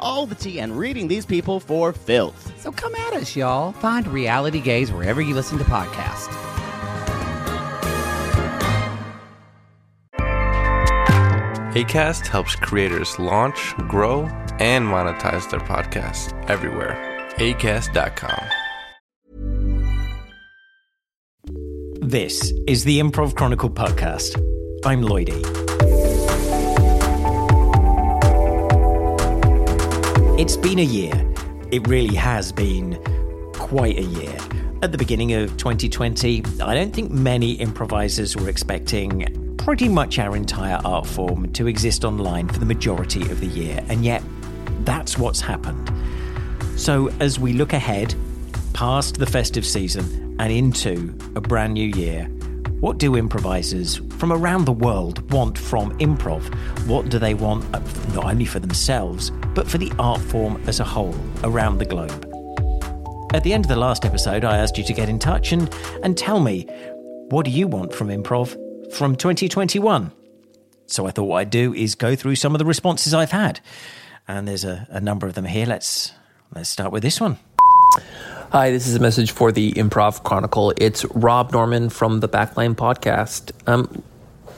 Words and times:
all 0.00 0.26
the 0.26 0.34
tea 0.34 0.60
and 0.60 0.76
reading 0.76 1.06
these 1.06 1.24
people 1.24 1.60
for 1.60 1.92
filth. 1.92 2.52
So 2.60 2.72
come 2.72 2.94
at 2.94 3.12
us, 3.14 3.36
y'all. 3.36 3.72
Find 3.72 4.06
Reality 4.08 4.60
Gaze 4.60 4.90
wherever 4.90 5.20
you 5.20 5.34
listen 5.34 5.58
to 5.58 5.64
podcasts. 5.64 6.34
ACAST 11.74 12.26
helps 12.26 12.56
creators 12.56 13.16
launch, 13.20 13.74
grow, 13.88 14.22
and 14.58 14.84
monetize 14.84 15.48
their 15.50 15.60
podcasts 15.60 16.32
everywhere. 16.50 16.96
ACAST.com. 17.36 18.44
This 22.00 22.52
is 22.66 22.82
the 22.82 22.98
Improv 22.98 23.36
Chronicle 23.36 23.70
podcast. 23.70 24.36
I'm 24.84 25.02
Lloydie. 25.02 25.69
It's 30.40 30.56
been 30.56 30.78
a 30.78 30.82
year. 30.82 31.12
It 31.70 31.86
really 31.86 32.14
has 32.14 32.50
been 32.50 32.98
quite 33.52 33.98
a 33.98 34.04
year. 34.04 34.34
At 34.80 34.90
the 34.90 34.96
beginning 34.96 35.34
of 35.34 35.54
2020, 35.58 36.42
I 36.62 36.74
don't 36.74 36.94
think 36.94 37.10
many 37.10 37.52
improvisers 37.52 38.38
were 38.38 38.48
expecting 38.48 39.54
pretty 39.58 39.86
much 39.86 40.18
our 40.18 40.34
entire 40.34 40.80
art 40.82 41.06
form 41.06 41.52
to 41.52 41.66
exist 41.66 42.06
online 42.06 42.48
for 42.48 42.58
the 42.58 42.64
majority 42.64 43.20
of 43.30 43.40
the 43.40 43.48
year, 43.48 43.84
and 43.90 44.02
yet 44.02 44.22
that's 44.86 45.18
what's 45.18 45.42
happened. 45.42 45.92
So, 46.74 47.10
as 47.20 47.38
we 47.38 47.52
look 47.52 47.74
ahead, 47.74 48.14
past 48.72 49.18
the 49.18 49.26
festive 49.26 49.66
season 49.66 50.36
and 50.38 50.50
into 50.50 51.14
a 51.36 51.42
brand 51.42 51.74
new 51.74 51.88
year, 51.88 52.30
what 52.80 52.96
do 52.96 53.16
improvisers 53.16 53.96
from 54.18 54.32
around 54.32 54.64
the 54.64 54.72
world 54.72 55.30
want 55.32 55.58
from 55.58 55.96
improv? 55.98 56.42
What 56.86 57.10
do 57.10 57.18
they 57.18 57.34
want 57.34 57.64
uh, 57.74 57.80
not 58.14 58.24
only 58.24 58.46
for 58.46 58.58
themselves, 58.58 59.30
but 59.54 59.68
for 59.68 59.76
the 59.76 59.92
art 59.98 60.20
form 60.20 60.62
as 60.66 60.80
a 60.80 60.84
whole 60.84 61.14
around 61.44 61.78
the 61.78 61.84
globe? 61.84 62.26
At 63.34 63.44
the 63.44 63.52
end 63.52 63.66
of 63.66 63.68
the 63.68 63.76
last 63.76 64.06
episode, 64.06 64.44
I 64.44 64.56
asked 64.56 64.78
you 64.78 64.84
to 64.84 64.94
get 64.94 65.10
in 65.10 65.18
touch 65.18 65.52
and, 65.52 65.72
and 66.02 66.16
tell 66.16 66.40
me 66.40 66.66
what 67.28 67.44
do 67.44 67.50
you 67.50 67.68
want 67.68 67.92
from 67.92 68.08
improv 68.08 68.56
from 68.92 69.14
2021? 69.14 70.10
So 70.86 71.06
I 71.06 71.10
thought 71.10 71.24
what 71.24 71.36
I'd 71.36 71.50
do 71.50 71.74
is 71.74 71.94
go 71.94 72.16
through 72.16 72.36
some 72.36 72.54
of 72.54 72.58
the 72.58 72.64
responses 72.64 73.12
I've 73.12 73.30
had. 73.30 73.60
And 74.26 74.48
there's 74.48 74.64
a, 74.64 74.88
a 74.90 75.00
number 75.00 75.26
of 75.26 75.34
them 75.34 75.44
here. 75.44 75.66
Let's 75.66 76.12
let's 76.54 76.68
start 76.68 76.92
with 76.92 77.02
this 77.02 77.20
one. 77.20 77.38
Hi, 78.52 78.72
this 78.72 78.88
is 78.88 78.96
a 78.96 78.98
message 78.98 79.30
for 79.30 79.52
the 79.52 79.70
Improv 79.74 80.24
Chronicle. 80.24 80.72
It's 80.76 81.04
Rob 81.04 81.52
Norman 81.52 81.88
from 81.88 82.18
the 82.18 82.28
Backline 82.28 82.74
Podcast. 82.74 83.52
Um, 83.68 84.02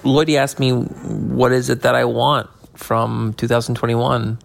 Lloydie 0.03 0.39
asked 0.39 0.59
me, 0.59 0.71
what 0.71 1.53
is 1.53 1.69
it 1.69 1.83
that 1.83 1.95
I 1.95 2.07
want 2.07 2.49
from 2.73 3.35
2021? 3.35 4.39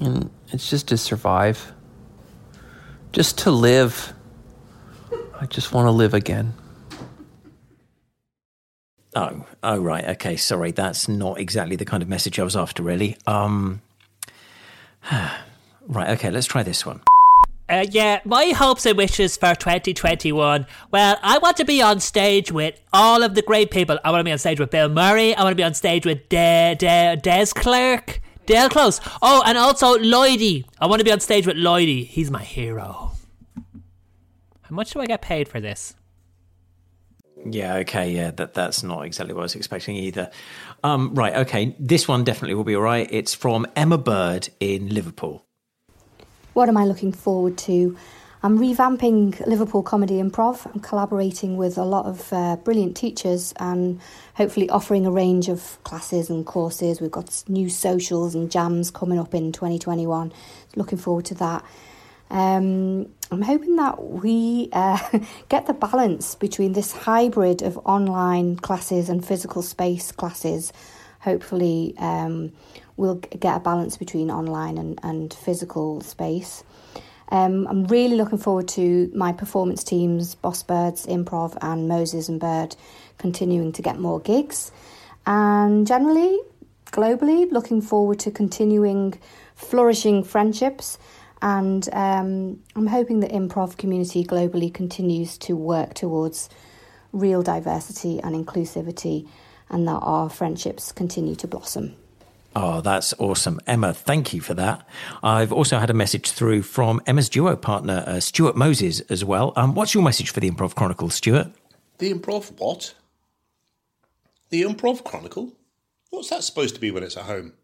And 0.00 0.30
it's 0.48 0.70
just 0.70 0.88
to 0.88 0.96
survive, 0.96 1.70
just 3.12 3.36
to 3.40 3.50
live. 3.50 4.14
I 5.38 5.44
just 5.44 5.74
want 5.74 5.84
to 5.84 5.90
live 5.90 6.14
again. 6.14 6.54
Oh, 9.14 9.44
oh, 9.62 9.78
right. 9.78 10.08
Okay, 10.16 10.36
sorry. 10.36 10.70
That's 10.70 11.08
not 11.08 11.38
exactly 11.38 11.76
the 11.76 11.84
kind 11.84 12.02
of 12.02 12.08
message 12.08 12.38
I 12.40 12.44
was 12.44 12.56
after, 12.56 12.82
really. 12.82 13.18
Um, 13.26 13.82
right. 15.86 16.08
Okay, 16.16 16.30
let's 16.30 16.46
try 16.46 16.62
this 16.62 16.86
one. 16.86 17.02
Uh, 17.68 17.86
yeah, 17.90 18.20
my 18.24 18.46
hopes 18.48 18.84
and 18.84 18.96
wishes 18.98 19.36
for 19.36 19.54
2021. 19.54 20.66
Well, 20.90 21.18
I 21.22 21.38
want 21.38 21.56
to 21.56 21.64
be 21.64 21.80
on 21.80 21.98
stage 22.00 22.52
with 22.52 22.78
all 22.92 23.22
of 23.22 23.34
the 23.34 23.42
great 23.42 23.70
people. 23.70 23.98
I 24.04 24.10
want 24.10 24.20
to 24.20 24.24
be 24.24 24.32
on 24.32 24.38
stage 24.38 24.60
with 24.60 24.70
Bill 24.70 24.88
Murray. 24.90 25.34
I 25.34 25.42
want 25.42 25.52
to 25.52 25.56
be 25.56 25.62
on 25.64 25.72
stage 25.74 26.04
with 26.04 26.28
De- 26.28 26.76
De- 26.78 27.16
Des 27.16 27.46
Clark. 27.54 28.20
Dale 28.46 28.68
Close. 28.68 29.00
Oh, 29.22 29.42
and 29.46 29.56
also 29.56 29.96
Lloydie. 29.98 30.66
I 30.78 30.86
want 30.86 31.00
to 31.00 31.04
be 31.04 31.12
on 31.12 31.20
stage 31.20 31.46
with 31.46 31.56
Lloydie. 31.56 32.06
He's 32.06 32.30
my 32.30 32.42
hero. 32.42 33.12
How 34.62 34.74
much 34.74 34.92
do 34.92 35.00
I 35.00 35.06
get 35.06 35.22
paid 35.22 35.48
for 35.48 35.60
this? 35.60 35.94
Yeah, 37.46 37.76
okay, 37.76 38.10
yeah, 38.10 38.30
that 38.32 38.54
that's 38.54 38.82
not 38.82 39.04
exactly 39.04 39.34
what 39.34 39.40
I 39.40 39.44
was 39.44 39.54
expecting 39.54 39.96
either. 39.96 40.30
Um, 40.82 41.14
right, 41.14 41.34
okay, 41.46 41.76
this 41.78 42.08
one 42.08 42.24
definitely 42.24 42.54
will 42.54 42.64
be 42.64 42.74
all 42.74 42.82
right. 42.82 43.06
It's 43.10 43.34
from 43.34 43.66
Emma 43.76 43.98
Bird 43.98 44.48
in 44.60 44.88
Liverpool. 44.88 45.44
What 46.54 46.68
am 46.68 46.76
I 46.76 46.84
looking 46.84 47.10
forward 47.10 47.58
to? 47.58 47.96
I'm 48.44 48.60
revamping 48.60 49.44
Liverpool 49.44 49.82
Comedy 49.82 50.22
Improv. 50.22 50.72
I'm 50.72 50.80
collaborating 50.80 51.56
with 51.56 51.76
a 51.76 51.82
lot 51.82 52.06
of 52.06 52.32
uh, 52.32 52.54
brilliant 52.56 52.96
teachers 52.96 53.52
and 53.58 54.00
hopefully 54.34 54.70
offering 54.70 55.04
a 55.04 55.10
range 55.10 55.48
of 55.48 55.82
classes 55.82 56.30
and 56.30 56.46
courses. 56.46 57.00
We've 57.00 57.10
got 57.10 57.42
new 57.48 57.68
socials 57.68 58.36
and 58.36 58.52
jams 58.52 58.92
coming 58.92 59.18
up 59.18 59.34
in 59.34 59.50
2021. 59.50 60.32
Looking 60.76 60.98
forward 60.98 61.24
to 61.24 61.34
that. 61.34 61.64
Um, 62.30 63.08
I'm 63.32 63.42
hoping 63.42 63.74
that 63.74 64.00
we 64.04 64.68
uh, 64.72 65.18
get 65.48 65.66
the 65.66 65.74
balance 65.74 66.36
between 66.36 66.72
this 66.72 66.92
hybrid 66.92 67.62
of 67.62 67.78
online 67.78 68.58
classes 68.58 69.08
and 69.08 69.26
physical 69.26 69.62
space 69.62 70.12
classes. 70.12 70.72
Hopefully, 71.18 71.94
um, 71.98 72.52
we'll 72.96 73.16
get 73.16 73.56
a 73.56 73.60
balance 73.60 73.96
between 73.96 74.30
online 74.30 74.78
and, 74.78 75.00
and 75.02 75.32
physical 75.32 76.00
space. 76.00 76.64
Um, 77.30 77.66
I'm 77.66 77.84
really 77.84 78.16
looking 78.16 78.38
forward 78.38 78.68
to 78.68 79.10
my 79.14 79.32
performance 79.32 79.82
teams, 79.82 80.34
Boss 80.34 80.62
Birds, 80.62 81.06
Improv, 81.06 81.56
and 81.60 81.88
Moses 81.88 82.28
and 82.28 82.38
Bird 82.38 82.76
continuing 83.18 83.72
to 83.72 83.82
get 83.82 83.98
more 83.98 84.20
gigs. 84.20 84.70
And 85.26 85.86
generally, 85.86 86.38
globally, 86.92 87.50
looking 87.50 87.80
forward 87.80 88.18
to 88.20 88.30
continuing 88.30 89.18
flourishing 89.54 90.22
friendships. 90.22 90.98
And 91.40 91.88
um, 91.92 92.62
I'm 92.76 92.86
hoping 92.86 93.20
the 93.20 93.28
improv 93.28 93.76
community 93.76 94.24
globally 94.24 94.72
continues 94.72 95.36
to 95.38 95.56
work 95.56 95.94
towards 95.94 96.48
real 97.12 97.42
diversity 97.42 98.20
and 98.20 98.34
inclusivity, 98.34 99.28
and 99.70 99.86
that 99.88 100.00
our 100.02 100.28
friendships 100.28 100.92
continue 100.92 101.34
to 101.36 101.46
blossom. 101.46 101.96
Oh, 102.56 102.80
that's 102.80 103.12
awesome. 103.18 103.60
Emma, 103.66 103.92
thank 103.92 104.32
you 104.32 104.40
for 104.40 104.54
that. 104.54 104.86
I've 105.22 105.52
also 105.52 105.78
had 105.78 105.90
a 105.90 105.94
message 105.94 106.30
through 106.30 106.62
from 106.62 107.00
Emma's 107.06 107.28
duo 107.28 107.56
partner, 107.56 108.04
uh, 108.06 108.20
Stuart 108.20 108.56
Moses, 108.56 109.00
as 109.00 109.24
well. 109.24 109.52
Um, 109.56 109.74
what's 109.74 109.92
your 109.92 110.04
message 110.04 110.30
for 110.30 110.38
the 110.38 110.50
Improv 110.50 110.74
Chronicle, 110.76 111.10
Stuart? 111.10 111.48
The 111.98 112.12
Improv 112.12 112.58
what? 112.58 112.94
The 114.50 114.62
Improv 114.62 115.02
Chronicle? 115.02 115.52
What's 116.10 116.30
that 116.30 116.44
supposed 116.44 116.76
to 116.76 116.80
be 116.80 116.92
when 116.92 117.02
it's 117.02 117.16
at 117.16 117.24
home? 117.24 117.54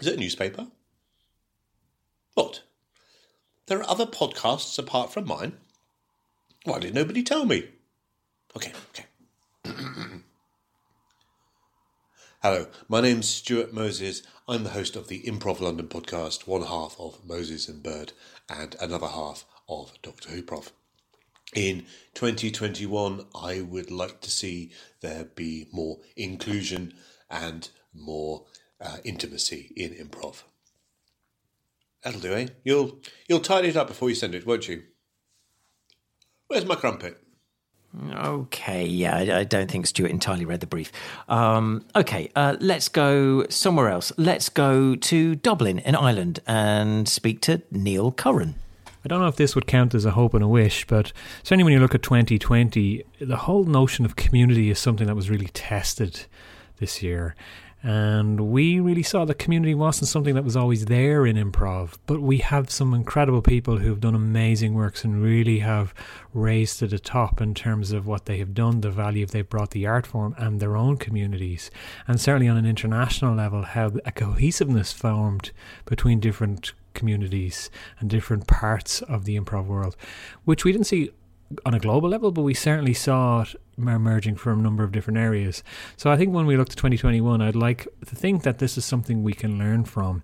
Is 0.00 0.06
it 0.06 0.14
a 0.14 0.20
newspaper? 0.20 0.68
What? 2.32 2.62
There 3.66 3.78
are 3.78 3.90
other 3.90 4.06
podcasts 4.06 4.78
apart 4.78 5.12
from 5.12 5.26
mine? 5.26 5.58
Why 6.64 6.78
did 6.78 6.94
nobody 6.94 7.22
tell 7.22 7.44
me? 7.44 7.68
Okay, 8.56 8.72
okay. 8.90 9.04
Hello, 12.46 12.66
my 12.90 13.00
name's 13.00 13.26
Stuart 13.26 13.72
Moses. 13.72 14.22
I'm 14.46 14.64
the 14.64 14.76
host 14.76 14.96
of 14.96 15.08
the 15.08 15.22
Improv 15.22 15.60
London 15.60 15.88
podcast, 15.88 16.46
one 16.46 16.60
half 16.60 16.94
of 16.98 17.24
Moses 17.24 17.70
and 17.70 17.82
Bird, 17.82 18.12
and 18.50 18.76
another 18.82 19.06
half 19.06 19.46
of 19.66 19.94
Doctor 20.02 20.28
Who 20.28 20.42
Prof. 20.42 20.70
In 21.54 21.86
2021, 22.12 23.24
I 23.34 23.62
would 23.62 23.90
like 23.90 24.20
to 24.20 24.30
see 24.30 24.72
there 25.00 25.24
be 25.24 25.68
more 25.72 26.00
inclusion 26.18 26.92
and 27.30 27.70
more 27.94 28.44
uh, 28.78 28.98
intimacy 29.04 29.72
in 29.74 29.92
improv. 29.92 30.42
That'll 32.02 32.20
do, 32.20 32.34
eh? 32.34 32.48
You'll 32.62 32.98
you'll 33.26 33.40
tidy 33.40 33.68
it 33.68 33.76
up 33.78 33.88
before 33.88 34.10
you 34.10 34.14
send 34.14 34.34
it, 34.34 34.46
won't 34.46 34.68
you? 34.68 34.82
Where's 36.48 36.66
my 36.66 36.74
crumpet? 36.74 37.24
Okay, 38.12 38.86
yeah, 38.86 39.16
I, 39.36 39.44
don't 39.44 39.70
think 39.70 39.86
Stuart 39.86 40.10
entirely 40.10 40.44
read 40.44 40.60
the 40.60 40.66
brief. 40.66 40.90
Um, 41.28 41.84
okay, 41.94 42.30
uh, 42.34 42.56
let's 42.58 42.88
go 42.88 43.46
somewhere 43.48 43.88
else. 43.88 44.12
Let's 44.16 44.48
go 44.48 44.96
to 44.96 45.36
Dublin 45.36 45.78
in 45.78 45.94
Ireland 45.94 46.40
and 46.46 47.08
speak 47.08 47.40
to 47.42 47.62
Neil 47.70 48.10
Curran. 48.10 48.56
I 49.04 49.08
don't 49.08 49.20
know 49.20 49.28
if 49.28 49.36
this 49.36 49.54
would 49.54 49.66
count 49.66 49.94
as 49.94 50.04
a 50.04 50.12
hope 50.12 50.34
and 50.34 50.42
a 50.42 50.48
wish, 50.48 50.86
but 50.86 51.12
certainly 51.42 51.64
when 51.64 51.74
you 51.74 51.78
look 51.78 51.94
at 51.94 52.02
2020, 52.02 53.04
the 53.20 53.36
whole 53.36 53.64
notion 53.64 54.04
of 54.04 54.16
community 54.16 54.70
is 54.70 54.78
something 54.78 55.06
that 55.06 55.14
was 55.14 55.30
really 55.30 55.48
tested 55.48 56.24
this 56.78 57.02
year. 57.02 57.36
And 57.84 58.50
we 58.50 58.80
really 58.80 59.02
saw 59.02 59.26
that 59.26 59.38
community 59.38 59.74
wasn't 59.74 60.08
something 60.08 60.34
that 60.36 60.42
was 60.42 60.56
always 60.56 60.86
there 60.86 61.26
in 61.26 61.36
improv, 61.36 61.98
but 62.06 62.22
we 62.22 62.38
have 62.38 62.70
some 62.70 62.94
incredible 62.94 63.42
people 63.42 63.76
who 63.76 63.90
have 63.90 64.00
done 64.00 64.14
amazing 64.14 64.72
works 64.72 65.04
and 65.04 65.22
really 65.22 65.58
have 65.58 65.92
raised 66.32 66.78
to 66.78 66.86
the 66.86 66.98
top 66.98 67.42
in 67.42 67.52
terms 67.52 67.92
of 67.92 68.06
what 68.06 68.24
they 68.24 68.38
have 68.38 68.54
done, 68.54 68.80
the 68.80 68.90
value 68.90 69.26
they've 69.26 69.50
brought 69.50 69.72
the 69.72 69.86
art 69.86 70.06
form 70.06 70.34
and 70.38 70.60
their 70.60 70.78
own 70.78 70.96
communities. 70.96 71.70
And 72.08 72.18
certainly 72.18 72.48
on 72.48 72.56
an 72.56 72.64
international 72.64 73.34
level, 73.34 73.62
how 73.64 73.92
a 74.06 74.12
cohesiveness 74.12 74.94
formed 74.94 75.50
between 75.84 76.20
different 76.20 76.72
communities 76.94 77.68
and 78.00 78.08
different 78.08 78.46
parts 78.46 79.02
of 79.02 79.26
the 79.26 79.38
improv 79.38 79.66
world, 79.66 79.94
which 80.46 80.64
we 80.64 80.72
didn't 80.72 80.86
see 80.86 81.10
on 81.64 81.74
a 81.74 81.78
global 81.78 82.08
level, 82.08 82.30
but 82.30 82.42
we 82.42 82.54
certainly 82.54 82.94
saw 82.94 83.42
it 83.42 83.54
emerging 83.76 84.36
from 84.36 84.60
a 84.60 84.62
number 84.62 84.84
of 84.84 84.92
different 84.92 85.18
areas. 85.18 85.62
So 85.96 86.10
I 86.10 86.16
think 86.16 86.32
when 86.32 86.46
we 86.46 86.56
look 86.56 86.68
to 86.68 86.76
2021, 86.76 87.40
I'd 87.40 87.54
like 87.54 87.86
to 88.06 88.16
think 88.16 88.42
that 88.42 88.58
this 88.58 88.78
is 88.78 88.84
something 88.84 89.22
we 89.22 89.32
can 89.32 89.58
learn 89.58 89.84
from, 89.84 90.22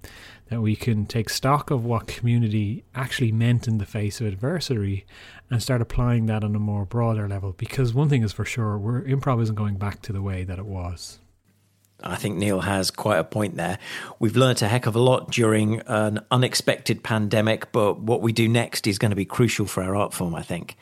that 0.49 0.61
we 0.61 0.77
can 0.77 1.07
take 1.07 1.29
stock 1.29 1.71
of 1.71 1.85
what 1.85 2.07
community 2.07 2.85
actually 2.95 3.33
meant 3.33 3.69
in 3.69 3.79
the 3.79 3.87
face 3.87 4.21
of 4.21 4.27
adversity 4.27 5.05
and 5.51 5.63
start 5.63 5.81
applying 5.81 6.27
that 6.27 6.45
on 6.45 6.55
a 6.55 6.61
more 6.61 6.85
broader 6.85 7.29
level. 7.29 7.53
Because 7.53 7.93
one 7.93 8.09
thing 8.09 8.23
is 8.23 8.33
for 8.33 8.45
sure, 8.45 8.79
we're, 8.79 9.03
improv 9.03 9.43
isn't 9.43 9.57
going 9.57 9.77
back 9.77 10.03
to 10.03 10.13
the 10.13 10.23
way 10.23 10.45
that 10.45 10.59
it 10.59 10.67
was. 10.67 11.19
I 12.03 12.17
think 12.17 12.37
Neil 12.37 12.61
has 12.61 12.91
quite 12.91 13.19
a 13.19 13.25
point 13.25 13.57
there. 13.57 13.79
We've 14.19 14.37
learnt 14.37 14.63
a 14.63 14.69
heck 14.69 14.87
of 14.87 14.95
a 14.95 15.01
lot 15.01 15.31
during 15.31 15.81
an 15.87 16.21
unexpected 16.31 17.03
pandemic, 17.03 17.73
but 17.73 18.01
what 18.01 18.23
we 18.23 18.33
do 18.33 18.49
next 18.49 18.87
is 18.87 18.99
going 18.99 19.11
to 19.11 19.17
be 19.17 19.25
crucial 19.25 19.67
for 19.67 19.83
our 19.83 19.97
art 19.97 20.13
form, 20.13 20.35
I 20.35 20.43
think. 20.43 20.77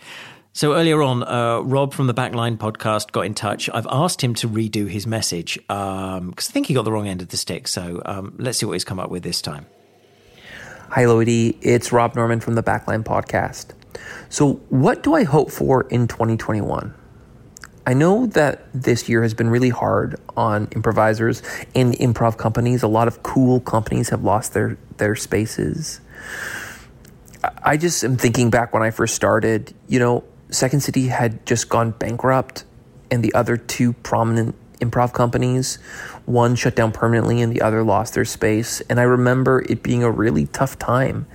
So 0.52 0.74
earlier 0.74 1.02
on, 1.02 1.22
uh, 1.22 1.60
Rob 1.60 1.94
from 1.94 2.08
the 2.08 2.14
Backline 2.14 2.56
podcast 2.56 3.12
got 3.12 3.26
in 3.26 3.34
touch. 3.34 3.70
I've 3.72 3.86
asked 3.90 4.22
him 4.22 4.34
to 4.34 4.48
redo 4.48 4.88
his 4.88 5.06
message 5.06 5.54
because 5.54 6.18
um, 6.18 6.34
I 6.36 6.42
think 6.42 6.66
he 6.66 6.74
got 6.74 6.84
the 6.84 6.90
wrong 6.90 7.06
end 7.06 7.22
of 7.22 7.28
the 7.28 7.36
stick. 7.36 7.68
So 7.68 8.02
um, 8.04 8.34
let's 8.38 8.58
see 8.58 8.66
what 8.66 8.72
he's 8.72 8.84
come 8.84 8.98
up 8.98 9.10
with 9.10 9.22
this 9.22 9.40
time. 9.40 9.66
Hi, 10.90 11.04
Lloydie. 11.04 11.56
It's 11.60 11.92
Rob 11.92 12.16
Norman 12.16 12.40
from 12.40 12.54
the 12.54 12.62
Backline 12.62 13.04
podcast. 13.04 13.66
So, 14.30 14.54
what 14.70 15.02
do 15.02 15.14
I 15.14 15.22
hope 15.22 15.50
for 15.50 15.82
in 15.82 16.08
2021? 16.08 16.94
I 17.88 17.94
know 17.94 18.26
that 18.26 18.66
this 18.74 19.08
year 19.08 19.22
has 19.22 19.32
been 19.32 19.48
really 19.48 19.70
hard 19.70 20.20
on 20.36 20.68
improvisers 20.72 21.42
and 21.74 21.94
improv 21.94 22.36
companies. 22.36 22.82
A 22.82 22.86
lot 22.86 23.08
of 23.08 23.22
cool 23.22 23.60
companies 23.60 24.10
have 24.10 24.22
lost 24.22 24.52
their, 24.52 24.76
their 24.98 25.16
spaces. 25.16 26.02
I 27.64 27.78
just 27.78 28.04
am 28.04 28.18
thinking 28.18 28.50
back 28.50 28.74
when 28.74 28.82
I 28.82 28.90
first 28.90 29.14
started, 29.14 29.72
you 29.86 29.98
know, 29.98 30.22
Second 30.50 30.80
City 30.80 31.06
had 31.06 31.46
just 31.46 31.70
gone 31.70 31.92
bankrupt, 31.92 32.64
and 33.10 33.24
the 33.24 33.32
other 33.32 33.56
two 33.56 33.94
prominent 33.94 34.54
improv 34.80 35.14
companies, 35.14 35.76
one 36.26 36.56
shut 36.56 36.76
down 36.76 36.92
permanently 36.92 37.40
and 37.40 37.50
the 37.50 37.62
other 37.62 37.82
lost 37.82 38.12
their 38.12 38.26
space. 38.26 38.82
And 38.82 39.00
I 39.00 39.04
remember 39.04 39.64
it 39.66 39.82
being 39.82 40.02
a 40.02 40.10
really 40.10 40.44
tough 40.44 40.78
time. 40.78 41.26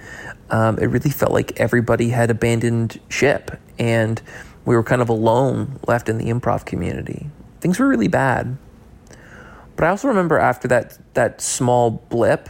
Um, 0.54 0.78
it 0.78 0.86
really 0.86 1.10
felt 1.10 1.32
like 1.32 1.60
everybody 1.60 2.10
had 2.10 2.30
abandoned 2.30 3.00
ship, 3.10 3.60
and 3.80 4.22
we 4.66 4.76
were 4.76 4.84
kind 4.84 5.02
of 5.02 5.10
alone 5.10 5.80
left 5.88 6.08
in 6.08 6.20
the 6.20 6.26
improv 6.26 6.64
community. 6.64 7.28
Things 7.60 7.80
were 7.80 7.88
really 7.88 8.08
bad. 8.08 8.56
But 9.76 9.86
I 9.86 9.90
also 9.90 10.08
remember 10.08 10.38
after 10.38 10.68
that 10.68 11.00
that 11.16 11.42
small 11.42 11.90
blip 11.90 12.50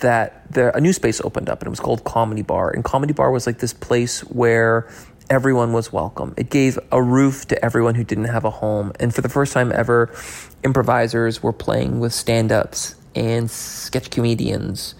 that 0.00 0.44
a 0.54 0.80
new 0.80 0.92
space 0.92 1.20
opened 1.22 1.48
up 1.48 1.60
and 1.60 1.68
it 1.68 1.70
was 1.70 1.80
called 1.80 2.04
Comedy 2.04 2.42
Bar. 2.42 2.70
And 2.70 2.84
Comedy 2.84 3.14
Bar 3.14 3.30
was 3.30 3.46
like 3.46 3.58
this 3.58 3.72
place 3.72 4.20
where 4.22 4.86
everyone 5.30 5.72
was 5.72 5.92
welcome. 5.92 6.34
It 6.36 6.50
gave 6.50 6.78
a 6.90 7.02
roof 7.02 7.46
to 7.48 7.64
everyone 7.64 7.94
who 7.94 8.04
didn't 8.04 8.24
have 8.24 8.44
a 8.44 8.50
home. 8.50 8.92
And 9.00 9.14
for 9.14 9.22
the 9.22 9.28
first 9.30 9.54
time 9.54 9.72
ever, 9.72 10.14
improvisers 10.62 11.42
were 11.42 11.52
playing 11.52 12.00
with 12.00 12.12
stand 12.12 12.52
ups 12.52 12.96
and 13.14 13.50
sketch 13.50 14.10
comedians. 14.10 14.94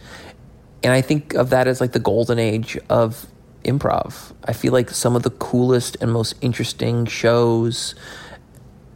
And 0.82 0.93
I 0.93 1.00
think 1.00 1.34
of 1.34 1.50
that 1.50 1.69
as 1.69 1.81
like 1.81 1.93
the 1.93 2.00
golden 2.00 2.38
age 2.38 2.79
of 2.88 3.26
improv. 3.64 4.32
I 4.44 4.52
feel 4.52 4.73
like 4.73 4.90
some 4.90 5.14
of 5.14 5.23
the 5.23 5.31
coolest 5.31 5.96
and 6.00 6.12
most 6.12 6.34
interesting 6.40 7.06
shows 7.06 7.94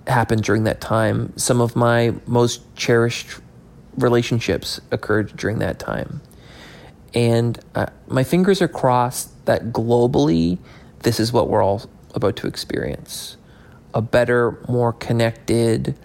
happened 0.06 0.43
during 0.43 0.65
that 0.65 0.81
time. 0.81 1.33
Some 1.37 1.61
of 1.61 1.77
my 1.77 2.15
most 2.27 2.62
cherished 2.77 3.41
relationships 3.97 4.81
occurred 4.91 5.37
during 5.37 5.59
that 5.61 5.79
time. 5.79 6.21
And 7.15 7.59
uh, 7.75 7.87
my 8.09 8.25
fingers 8.25 8.61
are 8.61 8.69
crossed 8.69 9.47
that 9.47 9.73
globally, 9.73 10.59
this 11.00 11.19
is 11.21 11.33
what 11.33 11.49
we're 11.49 11.62
all 11.62 11.88
about 12.15 12.37
to 12.37 12.47
experience 12.47 13.37
a 13.94 14.03
better, 14.03 14.59
more 14.69 14.93
connected 14.93 15.97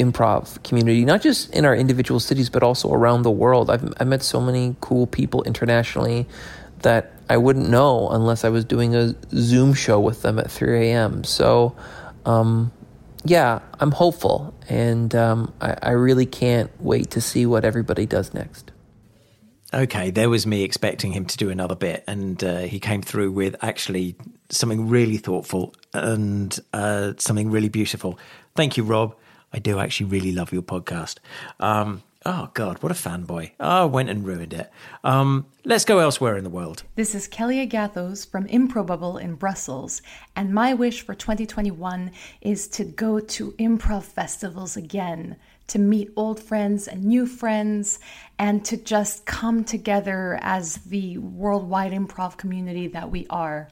improv 0.00 0.62
community, 0.64 1.04
not 1.04 1.22
just 1.22 1.52
in 1.54 1.64
our 1.64 1.74
individual 1.74 2.20
cities, 2.20 2.48
but 2.48 2.62
also 2.62 2.92
around 2.92 3.22
the 3.22 3.30
world. 3.30 3.70
I've, 3.70 3.92
I've 3.98 4.08
met 4.08 4.22
so 4.22 4.40
many 4.40 4.76
cool 4.80 5.06
people 5.06 5.42
internationally 5.42 6.26
that 6.82 7.12
I 7.28 7.36
wouldn't 7.36 7.68
know 7.68 8.08
unless 8.08 8.44
I 8.44 8.48
was 8.48 8.64
doing 8.64 8.94
a 8.94 9.14
Zoom 9.32 9.74
show 9.74 10.00
with 10.00 10.22
them 10.22 10.38
at 10.38 10.50
3 10.50 10.88
a.m. 10.88 11.24
So, 11.24 11.76
um, 12.24 12.72
yeah, 13.24 13.60
I'm 13.78 13.92
hopeful, 13.92 14.54
and 14.68 15.14
um, 15.14 15.52
I, 15.60 15.76
I 15.82 15.90
really 15.90 16.26
can't 16.26 16.70
wait 16.80 17.10
to 17.10 17.20
see 17.20 17.44
what 17.44 17.64
everybody 17.64 18.06
does 18.06 18.32
next. 18.32 18.72
Okay, 19.72 20.10
there 20.10 20.28
was 20.28 20.46
me 20.46 20.64
expecting 20.64 21.12
him 21.12 21.26
to 21.26 21.36
do 21.36 21.50
another 21.50 21.76
bit, 21.76 22.02
and 22.08 22.42
uh, 22.42 22.60
he 22.60 22.80
came 22.80 23.02
through 23.02 23.30
with 23.30 23.54
actually 23.62 24.16
something 24.48 24.88
really 24.88 25.16
thoughtful 25.16 25.74
and 25.94 26.58
uh, 26.72 27.12
something 27.18 27.50
really 27.50 27.68
beautiful. 27.68 28.18
Thank 28.56 28.76
you, 28.76 28.82
Rob. 28.82 29.14
I 29.52 29.58
do 29.58 29.78
actually 29.78 30.06
really 30.06 30.32
love 30.32 30.52
your 30.52 30.62
podcast. 30.62 31.18
Um, 31.58 32.02
oh 32.24 32.50
God, 32.54 32.82
what 32.82 32.92
a 32.92 32.94
fanboy! 32.94 33.52
Oh, 33.58 33.86
went 33.86 34.10
and 34.10 34.24
ruined 34.24 34.52
it. 34.52 34.70
Um, 35.02 35.46
let's 35.64 35.84
go 35.84 35.98
elsewhere 35.98 36.36
in 36.36 36.44
the 36.44 36.50
world. 36.50 36.84
This 36.94 37.14
is 37.14 37.26
Kelly 37.26 37.66
Agathos 37.66 38.28
from 38.28 38.46
Improbable 38.46 39.16
in 39.18 39.34
Brussels, 39.34 40.02
and 40.36 40.54
my 40.54 40.74
wish 40.74 41.02
for 41.02 41.14
2021 41.14 42.12
is 42.40 42.68
to 42.68 42.84
go 42.84 43.18
to 43.20 43.52
improv 43.52 44.04
festivals 44.04 44.76
again 44.76 45.36
to 45.70 45.78
meet 45.78 46.12
old 46.16 46.40
friends 46.40 46.88
and 46.88 47.04
new 47.04 47.26
friends, 47.26 48.00
and 48.40 48.64
to 48.64 48.76
just 48.76 49.24
come 49.24 49.62
together 49.62 50.36
as 50.42 50.78
the 50.78 51.16
worldwide 51.18 51.92
improv 51.92 52.36
community 52.36 52.88
that 52.88 53.08
we 53.08 53.24
are. 53.30 53.68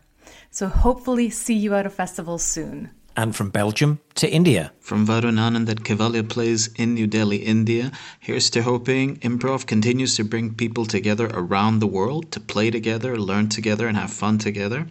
So, 0.52 0.68
hopefully, 0.68 1.28
see 1.28 1.54
you 1.54 1.74
at 1.74 1.86
a 1.86 1.90
festival 1.90 2.38
soon. 2.38 2.90
And 3.18 3.34
from 3.34 3.50
Belgium 3.50 3.98
to 4.14 4.30
India. 4.30 4.70
From 4.78 5.04
Varun 5.04 5.40
Anand 5.40 5.68
at 5.68 5.82
Kaivalya 5.82 6.28
Plays 6.28 6.68
in 6.76 6.94
New 6.94 7.08
Delhi, 7.08 7.38
India, 7.38 7.90
here's 8.20 8.48
to 8.50 8.62
hoping 8.62 9.16
improv 9.16 9.66
continues 9.66 10.14
to 10.14 10.22
bring 10.22 10.54
people 10.54 10.86
together 10.86 11.28
around 11.34 11.80
the 11.80 11.88
world 11.88 12.30
to 12.30 12.38
play 12.38 12.70
together, 12.70 13.18
learn 13.18 13.48
together, 13.48 13.88
and 13.88 13.96
have 13.96 14.12
fun 14.12 14.38
together 14.38 14.86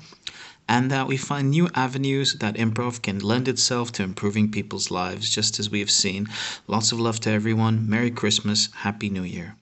and 0.67 0.91
that 0.91 1.07
we 1.07 1.15
find 1.15 1.49
new 1.49 1.69
avenues 1.73 2.33
that 2.39 2.55
improv 2.55 3.01
can 3.01 3.19
lend 3.19 3.47
itself 3.47 3.93
to 3.93 4.03
improving 4.03 4.51
people's 4.51 4.91
lives, 4.91 5.29
just 5.29 5.57
as 5.59 5.69
we 5.69 5.79
have 5.79 5.89
seen. 5.89 6.27
Lots 6.67 6.91
of 6.91 6.99
love 6.99 7.21
to 7.21 7.31
everyone. 7.31 7.89
Merry 7.89 8.11
Christmas. 8.11 8.67
Happy 8.73 9.09
New 9.09 9.23
Year. 9.23 9.55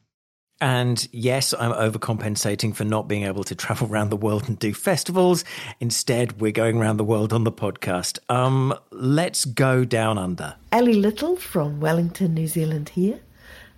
And 0.62 1.08
yes, 1.12 1.54
I'm 1.54 1.74
overcompensating 1.74 2.76
for 2.76 2.86
not 2.86 3.08
being 3.08 3.24
able 3.24 3.44
to 3.44 3.56
travel 3.56 3.90
around 3.90 4.10
the 4.10 4.18
world 4.18 4.48
and 4.48 4.58
do 4.58 4.74
festivals. 4.74 5.44
Instead, 5.80 6.40
we're 6.40 6.52
going 6.52 6.78
around 6.78 6.98
the 6.98 7.04
world 7.04 7.34
on 7.34 7.44
the 7.44 7.52
podcast. 7.52 8.20
Um, 8.30 8.74
let's 8.92 9.44
go 9.46 9.84
down 9.84 10.18
under. 10.18 10.56
Ellie 10.72 10.94
Little 10.94 11.36
from 11.36 11.80
Wellington, 11.80 12.34
New 12.34 12.48
Zealand 12.48 12.90
here. 12.90 13.20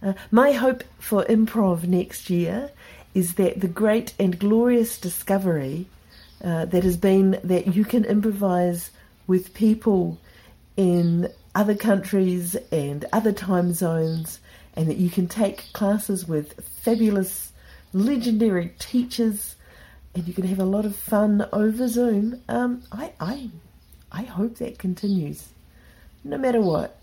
Uh, 0.04 0.14
my 0.30 0.52
hope 0.52 0.84
for 1.00 1.26
improv 1.26 1.88
next 1.88 2.30
year 2.30 2.70
is 3.16 3.34
that 3.34 3.60
the 3.60 3.68
great 3.68 4.14
and 4.20 4.38
glorious 4.38 5.00
discovery 5.00 5.88
uh, 6.44 6.66
that 6.66 6.84
has 6.84 6.98
been 6.98 7.40
that 7.44 7.76
you 7.76 7.84
can 7.84 8.06
improvise 8.06 8.92
with 9.26 9.54
people 9.56 10.20
in 10.76 11.28
other 11.56 11.74
countries 11.74 12.56
and 12.72 13.06
other 13.12 13.32
time 13.32 13.74
zones, 13.74 14.40
and 14.78 14.88
that 14.88 14.98
you 14.98 15.10
can 15.10 15.28
take 15.28 15.74
classes 15.74 16.28
with 16.28 16.54
fabulous, 16.62 17.52
legendary 17.94 18.76
teachers, 18.78 19.56
and 20.14 20.28
you 20.28 20.34
can 20.36 20.46
have 20.46 20.60
a 20.60 20.66
lot 20.66 20.86
of 20.86 20.96
fun 20.96 21.48
over 21.52 21.88
Zoom. 21.88 22.44
Um, 22.48 22.84
I, 22.92 23.12
I, 23.20 23.50
I 24.12 24.22
hope 24.22 24.58
that 24.58 24.78
continues, 24.78 25.50
no 26.24 26.38
matter 26.38 26.62
what. 26.62 27.02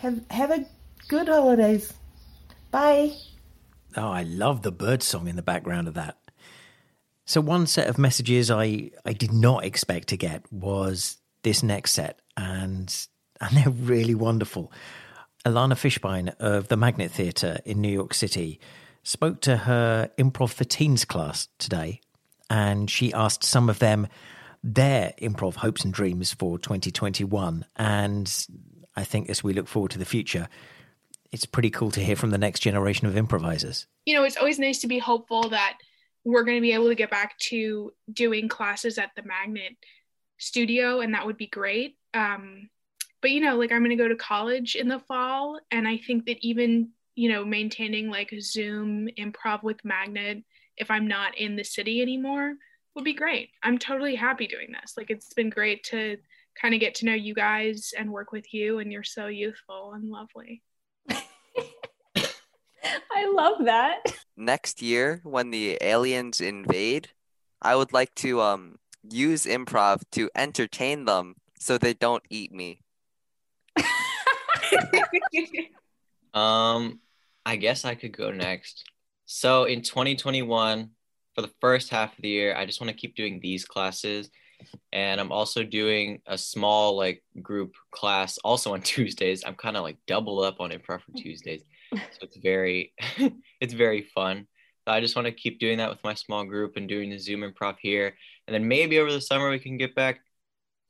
Have 0.00 0.20
have 0.30 0.50
a 0.50 0.66
good 1.08 1.26
holidays. 1.26 1.94
Bye. 2.70 3.14
Oh, 3.96 4.10
I 4.10 4.22
love 4.22 4.62
the 4.62 4.70
bird 4.70 5.02
song 5.02 5.26
in 5.26 5.36
the 5.36 5.42
background 5.42 5.88
of 5.88 5.94
that. 5.94 6.18
So 7.24 7.40
one 7.40 7.66
set 7.66 7.88
of 7.88 7.98
messages 7.98 8.50
I, 8.50 8.90
I 9.06 9.14
did 9.14 9.32
not 9.32 9.64
expect 9.64 10.08
to 10.08 10.16
get 10.18 10.50
was 10.52 11.16
this 11.42 11.62
next 11.62 11.92
set, 11.92 12.20
and 12.36 12.94
and 13.40 13.56
they're 13.56 13.70
really 13.70 14.14
wonderful. 14.14 14.70
Alana 15.44 15.74
Fishbein 15.74 16.34
of 16.38 16.68
the 16.68 16.76
Magnet 16.76 17.10
Theatre 17.10 17.58
in 17.64 17.80
New 17.80 17.92
York 17.92 18.14
City 18.14 18.60
spoke 19.02 19.40
to 19.42 19.56
her 19.56 20.10
Improv 20.18 20.52
for 20.52 20.64
Teens 20.64 21.04
class 21.04 21.48
today, 21.58 22.00
and 22.50 22.90
she 22.90 23.12
asked 23.12 23.44
some 23.44 23.70
of 23.70 23.78
them 23.78 24.08
their 24.62 25.14
improv 25.20 25.54
hopes 25.54 25.84
and 25.84 25.94
dreams 25.94 26.32
for 26.32 26.58
2021. 26.58 27.64
And 27.76 28.46
I 28.96 29.04
think 29.04 29.30
as 29.30 29.44
we 29.44 29.52
look 29.52 29.68
forward 29.68 29.92
to 29.92 29.98
the 29.98 30.04
future, 30.04 30.48
it's 31.30 31.46
pretty 31.46 31.70
cool 31.70 31.90
to 31.92 32.00
hear 32.00 32.16
from 32.16 32.30
the 32.30 32.38
next 32.38 32.60
generation 32.60 33.06
of 33.06 33.16
improvisers. 33.16 33.86
You 34.04 34.14
know, 34.14 34.24
it's 34.24 34.36
always 34.36 34.58
nice 34.58 34.80
to 34.80 34.88
be 34.88 34.98
hopeful 34.98 35.50
that 35.50 35.78
we're 36.24 36.44
going 36.44 36.56
to 36.56 36.62
be 36.62 36.72
able 36.72 36.88
to 36.88 36.94
get 36.94 37.10
back 37.10 37.38
to 37.38 37.92
doing 38.12 38.48
classes 38.48 38.98
at 38.98 39.10
the 39.16 39.22
Magnet 39.22 39.76
studio, 40.38 41.00
and 41.00 41.14
that 41.14 41.26
would 41.26 41.36
be 41.36 41.46
great. 41.46 41.96
Um, 42.14 42.70
but, 43.20 43.30
you 43.30 43.40
know, 43.40 43.56
like 43.56 43.72
I'm 43.72 43.80
going 43.80 43.90
to 43.90 43.96
go 43.96 44.08
to 44.08 44.16
college 44.16 44.74
in 44.74 44.88
the 44.88 45.00
fall, 45.00 45.58
and 45.70 45.86
I 45.86 45.98
think 45.98 46.26
that 46.26 46.38
even, 46.40 46.90
you 47.14 47.28
know, 47.28 47.44
maintaining 47.44 48.10
like 48.10 48.32
Zoom 48.40 49.08
improv 49.18 49.62
with 49.62 49.84
Magnet 49.84 50.44
if 50.76 50.90
I'm 50.90 51.08
not 51.08 51.36
in 51.36 51.56
the 51.56 51.64
city 51.64 52.00
anymore 52.00 52.54
would 52.94 53.04
be 53.04 53.14
great. 53.14 53.50
I'm 53.62 53.78
totally 53.78 54.14
happy 54.14 54.46
doing 54.46 54.72
this. 54.80 54.94
Like, 54.96 55.10
it's 55.10 55.34
been 55.34 55.50
great 55.50 55.82
to 55.84 56.18
kind 56.60 56.74
of 56.74 56.80
get 56.80 56.94
to 56.96 57.04
know 57.06 57.14
you 57.14 57.34
guys 57.34 57.92
and 57.96 58.12
work 58.12 58.32
with 58.32 58.52
you, 58.52 58.78
and 58.78 58.92
you're 58.92 59.02
so 59.02 59.26
youthful 59.26 59.92
and 59.94 60.10
lovely. 60.10 60.62
I 63.10 63.30
love 63.32 63.64
that. 63.64 64.14
Next 64.36 64.82
year, 64.82 65.20
when 65.24 65.50
the 65.50 65.78
aliens 65.80 66.40
invade, 66.40 67.08
I 67.60 67.74
would 67.74 67.92
like 67.92 68.14
to 68.16 68.40
um 68.40 68.76
use 69.10 69.46
improv 69.46 70.02
to 70.12 70.30
entertain 70.34 71.04
them 71.04 71.34
so 71.58 71.78
they 71.78 71.94
don't 71.94 72.22
eat 72.30 72.52
me. 72.52 72.80
Um, 76.34 77.00
I 77.44 77.56
guess 77.56 77.84
I 77.84 77.94
could 77.94 78.16
go 78.16 78.30
next. 78.30 78.84
So 79.26 79.64
in 79.64 79.82
2021, 79.82 80.90
for 81.34 81.42
the 81.42 81.50
first 81.60 81.90
half 81.90 82.16
of 82.16 82.22
the 82.22 82.28
year, 82.28 82.56
I 82.56 82.66
just 82.66 82.80
want 82.80 82.90
to 82.90 82.96
keep 82.96 83.14
doing 83.16 83.40
these 83.40 83.64
classes. 83.64 84.30
And 84.92 85.20
I'm 85.20 85.32
also 85.32 85.62
doing 85.62 86.20
a 86.26 86.36
small 86.36 86.96
like 86.96 87.22
group 87.42 87.74
class 87.90 88.38
also 88.38 88.74
on 88.74 88.82
Tuesdays. 88.92 89.44
I'm 89.46 89.54
kind 89.54 89.76
of 89.76 89.82
like 89.82 89.98
double 90.06 90.40
up 90.40 90.60
on 90.60 90.70
improv 90.70 91.02
for 91.02 91.12
Tuesdays. 91.16 91.62
So 91.92 91.98
it's 92.22 92.36
very 92.36 92.92
it's 93.60 93.74
very 93.74 94.02
fun. 94.14 94.46
So 94.86 94.92
I 94.92 95.00
just 95.00 95.14
want 95.16 95.26
to 95.26 95.32
keep 95.32 95.60
doing 95.60 95.78
that 95.78 95.90
with 95.90 96.02
my 96.02 96.14
small 96.14 96.44
group 96.44 96.76
and 96.76 96.88
doing 96.88 97.10
the 97.10 97.18
Zoom 97.18 97.42
improv 97.42 97.76
here. 97.80 98.14
And 98.46 98.54
then 98.54 98.66
maybe 98.66 98.98
over 98.98 99.12
the 99.12 99.20
summer 99.20 99.48
we 99.48 99.58
can 99.58 99.76
get 99.76 99.94
back, 99.94 100.20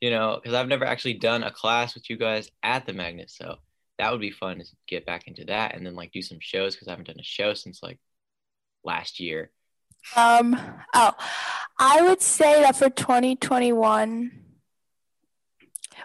you 0.00 0.11
know, 0.11 0.40
because 0.40 0.54
I've 0.54 0.68
never 0.68 0.85
actually 0.85 1.14
done 1.14 1.42
a 1.42 1.50
class 1.50 1.94
with 1.94 2.08
you 2.08 2.16
guys 2.16 2.50
at 2.62 2.87
the 2.87 2.92
magnet. 2.92 3.30
So 3.30 3.58
that 3.99 4.12
would 4.12 4.21
be 4.21 4.31
fun 4.31 4.59
to 4.59 4.64
get 4.87 5.05
back 5.05 5.26
into 5.26 5.45
that 5.47 5.75
and 5.75 5.85
then 5.85 5.95
like 5.95 6.12
do 6.12 6.23
some 6.23 6.38
shows 6.40 6.75
because 6.75 6.88
I 6.88 6.93
haven't 6.93 7.09
done 7.09 7.21
a 7.21 7.25
show 7.25 7.55
since 7.55 7.83
like 7.83 7.99
last 8.85 9.21
year. 9.21 9.50
Um, 10.17 10.59
oh, 10.95 11.12
I 11.78 12.02
would 12.02 12.23
say 12.23 12.62
that 12.62 12.76
for 12.76 12.88
2021, 12.88 14.31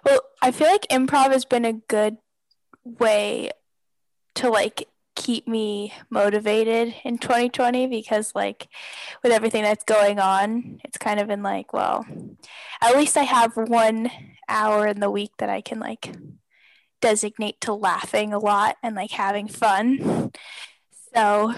well, 0.04 0.20
I 0.42 0.52
feel 0.52 0.68
like 0.68 0.88
improv 0.90 1.32
has 1.32 1.46
been 1.46 1.66
a 1.66 1.74
good 1.74 2.18
way 2.84 3.52
to 4.36 4.50
like 4.50 4.88
keep 5.16 5.48
me 5.48 5.94
motivated 6.10 6.96
in 7.04 7.20
2020 7.20 7.86
because 7.88 8.34
like 8.34 8.68
with 9.22 9.32
everything 9.32 9.62
that's 9.62 9.84
going 9.84 10.20
on 10.20 10.80
it's 10.84 10.98
kind 10.98 11.20
of 11.20 11.28
been 11.28 11.44
like 11.44 11.72
well 11.72 12.04
at 12.82 12.98
least 12.98 13.16
i 13.16 13.22
have 13.22 13.56
one 13.56 14.10
hour 14.50 14.88
in 14.88 15.00
the 15.00 15.12
week 15.12 15.32
that 15.38 15.50
i 15.50 15.62
can 15.62 15.80
like 15.80 16.16
designate 17.04 17.60
to 17.60 17.74
laughing 17.74 18.34
a 18.34 18.40
lot 18.40 18.78
and 18.82 18.96
like 18.96 19.12
having 19.12 19.50
fun. 19.50 20.32
So 21.14 21.54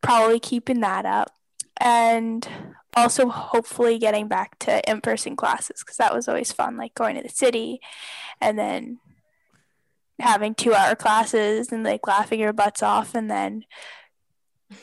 probably 0.00 0.40
keeping 0.40 0.80
that 0.80 1.04
up. 1.04 1.30
And 1.78 2.48
also 2.96 3.28
hopefully 3.28 3.98
getting 3.98 4.26
back 4.26 4.58
to 4.60 4.90
in-person 4.90 5.36
classes 5.36 5.80
because 5.80 5.98
that 5.98 6.14
was 6.14 6.28
always 6.28 6.50
fun 6.50 6.78
like 6.78 6.94
going 6.94 7.16
to 7.16 7.22
the 7.22 7.28
city 7.28 7.80
and 8.40 8.58
then 8.58 8.98
having 10.18 10.54
two 10.54 10.72
hour 10.72 10.94
classes 10.94 11.72
and 11.72 11.84
like 11.84 12.06
laughing 12.06 12.40
your 12.40 12.52
butts 12.52 12.82
off 12.82 13.14
and 13.14 13.30
then 13.30 13.64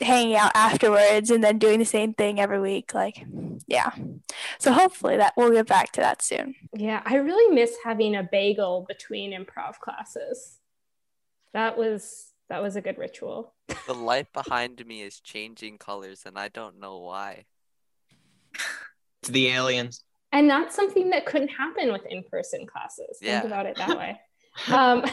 hanging 0.00 0.36
out 0.36 0.52
afterwards 0.54 1.30
and 1.30 1.42
then 1.42 1.58
doing 1.58 1.78
the 1.78 1.84
same 1.84 2.14
thing 2.14 2.40
every 2.40 2.60
week 2.60 2.94
like 2.94 3.26
yeah 3.66 3.90
so 4.58 4.72
hopefully 4.72 5.16
that 5.16 5.32
we'll 5.36 5.50
get 5.52 5.66
back 5.66 5.92
to 5.92 6.00
that 6.00 6.22
soon 6.22 6.54
Yeah, 6.74 7.02
I 7.04 7.16
really 7.16 7.54
miss 7.54 7.76
having 7.84 8.14
a 8.16 8.22
bagel 8.22 8.84
between 8.88 9.32
improv 9.32 9.78
classes. 9.80 10.58
That 11.52 11.76
was 11.76 12.32
that 12.48 12.62
was 12.62 12.76
a 12.76 12.80
good 12.80 12.98
ritual. 12.98 13.54
The 13.86 13.94
light 13.94 14.32
behind 14.32 14.84
me 14.86 15.02
is 15.02 15.20
changing 15.20 15.78
colors 15.78 16.22
and 16.26 16.38
I 16.38 16.48
don't 16.48 16.80
know 16.80 16.98
why. 16.98 17.44
It's 19.22 19.30
the 19.30 19.48
aliens. 19.48 20.02
And 20.32 20.48
that's 20.48 20.74
something 20.74 21.10
that 21.10 21.26
couldn't 21.26 21.48
happen 21.48 21.92
with 21.92 22.06
in-person 22.06 22.66
classes. 22.66 23.18
Yeah. 23.20 23.40
Think 23.40 23.52
about 23.52 23.66
it 23.66 23.76
that 23.76 23.98
way. 23.98 24.20
um, 24.68 25.04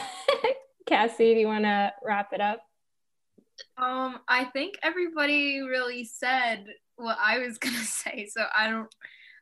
Cassie, 0.85 1.33
do 1.33 1.39
you 1.39 1.47
want 1.47 1.65
to 1.65 1.91
wrap 2.03 2.33
it 2.33 2.41
up? 2.41 2.61
Um, 3.78 4.20
I 4.28 4.46
think 4.46 4.75
everybody 4.84 5.62
really 5.62 6.04
said 6.06 6.66
what 6.96 7.18
I 7.24 7.39
was 7.39 7.58
gonna 7.60 7.78
say, 7.78 8.28
so 8.30 8.46
I 8.56 8.70
don't. 8.70 8.94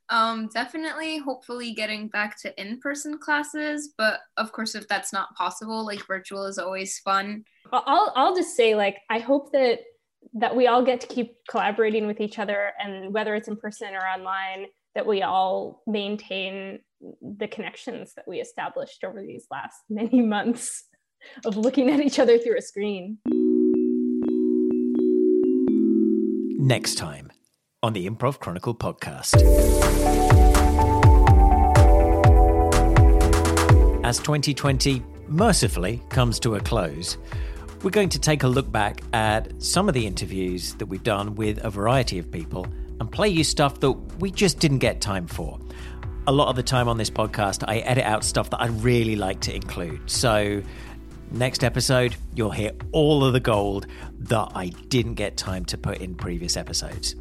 Um, 0.10 0.48
definitely, 0.54 1.18
hopefully, 1.18 1.74
getting 1.74 2.08
back 2.08 2.40
to 2.42 2.62
in-person 2.62 3.18
classes, 3.18 3.94
but 3.98 4.22
of 4.38 4.54
course, 4.54 4.74
if 4.74 4.88
that's 4.88 5.12
not 5.12 5.36
possible, 5.36 5.86
like 5.86 6.08
virtual 6.08 6.46
is 6.46 6.58
always 6.58 7.00
fun. 7.00 7.44
I'll 7.74 8.14
I'll 8.16 8.36
just 8.36 8.56
say 8.56 8.76
like 8.76 9.00
I 9.10 9.20
hope 9.20 9.52
that 9.52 9.80
that 10.34 10.56
we 10.56 10.68
all 10.68 10.84
get 10.84 11.02
to 11.02 11.08
keep 11.08 11.36
collaborating 11.50 12.08
with 12.08 12.20
each 12.22 12.40
other 12.40 12.72
and 12.80 13.14
whether 13.14 13.36
it's 13.36 13.48
in 13.48 13.58
person 13.58 13.94
or 13.94 14.06
online 14.08 14.68
that 14.96 15.06
we 15.06 15.22
all 15.22 15.84
maintain 15.86 16.80
the 17.22 17.48
connections 17.48 18.14
that 18.16 18.28
we 18.28 18.40
established 18.40 19.04
over 19.04 19.22
these 19.22 19.46
last 19.52 19.78
many 19.90 20.22
months 20.22 20.86
of 21.46 21.58
looking 21.58 21.90
at 21.90 22.00
each 22.00 22.20
other 22.20 22.38
through 22.38 22.58
a 22.58 22.62
screen. 22.62 23.18
Next 26.60 26.96
time 26.96 27.32
on 27.84 27.94
the 27.94 28.10
Improv 28.10 28.40
Chronicle 28.40 28.74
podcast. 28.74 29.36
As 34.04 34.18
2020 34.18 35.04
mercifully 35.28 36.02
comes 36.10 36.40
to 36.40 36.56
a 36.56 36.60
close, 36.60 37.20
we're 37.84 37.92
going 37.92 38.10
to 38.10 38.18
take 38.18 38.42
a 38.42 38.48
look 38.48 38.72
back 38.72 39.04
at 39.14 39.62
some 39.62 39.88
of 39.88 39.94
the 39.94 40.08
interviews 40.08 40.74
that 40.80 40.88
we've 40.88 41.04
done 41.04 41.36
with 41.36 41.64
a 41.64 41.70
variety 41.70 42.18
of 42.18 42.32
people 42.32 42.66
and 43.00 43.12
play 43.12 43.30
you 43.30 43.44
stuff 43.44 43.80
that 43.82 43.92
we 44.20 44.32
just 44.32 44.58
didn't 44.58 44.80
get 44.80 45.00
time 45.00 45.28
for. 45.28 45.60
A 46.26 46.32
lot 46.32 46.50
of 46.50 46.56
the 46.56 46.64
time 46.64 46.88
on 46.88 46.98
this 46.98 47.12
podcast, 47.12 47.66
I 47.68 47.82
edit 47.82 48.04
out 48.04 48.24
stuff 48.24 48.50
that 48.50 48.60
I 48.60 48.70
really 48.70 49.16
like 49.16 49.42
to 49.42 49.54
include. 49.54 50.10
So, 50.10 50.64
next 51.32 51.64
episode, 51.64 52.16
you'll 52.36 52.52
hear 52.52 52.72
all 52.92 53.24
of 53.24 53.34
the 53.34 53.40
gold 53.40 53.88
that 54.20 54.52
I 54.56 54.68
didn't 54.90 55.16
get 55.16 55.38
time 55.38 55.66
to 55.66 55.78
put 55.78 56.00
in 56.00 56.16
previous 56.16 56.58
episodes. 56.58 57.16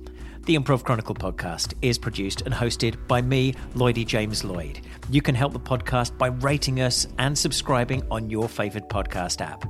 The 0.44 0.56
Improv 0.56 0.84
Chronicle 0.84 1.16
podcast 1.16 1.74
is 1.82 1.98
produced 1.98 2.42
and 2.42 2.54
hosted 2.54 3.08
by 3.08 3.20
me, 3.20 3.54
Lloydie 3.74 4.06
James 4.06 4.44
Lloyd. 4.44 4.80
You 5.10 5.20
can 5.20 5.34
help 5.34 5.52
the 5.52 5.60
podcast 5.60 6.16
by 6.16 6.28
rating 6.28 6.80
us 6.80 7.06
and 7.18 7.36
subscribing 7.36 8.04
on 8.10 8.30
your 8.30 8.48
favorite 8.48 8.88
podcast 8.88 9.40
app. 9.40 9.64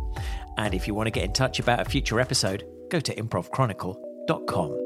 And 0.58 0.74
if 0.74 0.86
you 0.86 0.94
want 0.94 1.06
to 1.06 1.10
get 1.10 1.24
in 1.24 1.32
touch 1.32 1.60
about 1.60 1.80
a 1.80 1.84
future 1.86 2.20
episode, 2.20 2.64
go 2.90 3.00
to 3.00 3.14
improvchronicle.com. 3.14 4.85